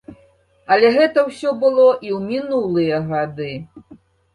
[0.75, 3.51] Але гэта ўсё было і ў мінулыя гады.